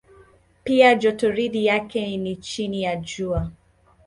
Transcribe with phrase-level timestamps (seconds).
[0.63, 3.51] Pia jotoridi yake ni chini ya Jua.